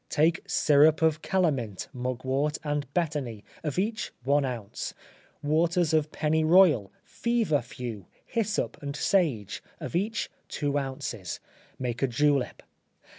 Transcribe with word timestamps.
Take 0.09 0.41
syrup 0.47 1.03
of 1.03 1.21
calamint, 1.21 1.87
mugwort 1.93 2.57
and 2.63 2.91
betony, 2.91 3.43
of 3.63 3.77
each 3.77 4.11
one 4.23 4.43
ounce; 4.45 4.95
waters 5.43 5.93
of 5.93 6.11
pennyroyal, 6.11 6.91
feverfew, 7.05 8.05
hyssop 8.25 8.81
and 8.81 8.95
sage, 8.95 9.61
of 9.79 9.95
each 9.95 10.31
two 10.47 10.79
ounces; 10.79 11.39
make 11.77 12.01
a 12.01 12.07
julep. 12.07 12.63